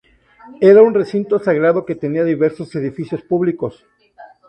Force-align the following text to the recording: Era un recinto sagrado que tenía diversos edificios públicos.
Era 0.61 0.81
un 0.81 0.95
recinto 0.95 1.37
sagrado 1.37 1.85
que 1.85 1.93
tenía 1.93 2.23
diversos 2.23 2.73
edificios 2.73 3.21
públicos. 3.21 3.85